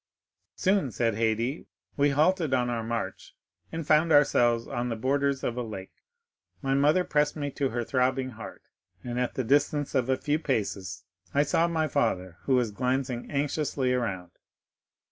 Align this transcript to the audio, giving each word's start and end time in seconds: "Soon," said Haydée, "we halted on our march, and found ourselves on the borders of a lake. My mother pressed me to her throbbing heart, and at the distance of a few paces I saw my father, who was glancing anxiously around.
"Soon," 0.55 0.89
said 0.89 1.13
Haydée, 1.13 1.67
"we 1.95 2.09
halted 2.09 2.55
on 2.55 2.71
our 2.71 2.83
march, 2.83 3.35
and 3.71 3.85
found 3.85 4.11
ourselves 4.11 4.67
on 4.67 4.89
the 4.89 4.95
borders 4.95 5.43
of 5.43 5.55
a 5.57 5.61
lake. 5.61 5.93
My 6.59 6.73
mother 6.73 7.03
pressed 7.03 7.35
me 7.35 7.51
to 7.51 7.69
her 7.69 7.83
throbbing 7.83 8.31
heart, 8.31 8.63
and 9.03 9.19
at 9.19 9.35
the 9.35 9.43
distance 9.43 9.93
of 9.93 10.09
a 10.09 10.17
few 10.17 10.39
paces 10.39 11.03
I 11.35 11.43
saw 11.43 11.67
my 11.67 11.87
father, 11.87 12.37
who 12.45 12.55
was 12.55 12.71
glancing 12.71 13.29
anxiously 13.29 13.93
around. 13.93 14.31